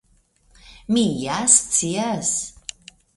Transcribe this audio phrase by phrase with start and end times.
[0.95, 2.33] Mi ja scias.